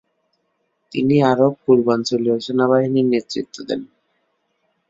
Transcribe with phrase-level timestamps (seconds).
[0.91, 3.81] তিনি আরব পূর্বাঞ্চলীয় সেনাবাহিনীর নেতৃত্ব দেন।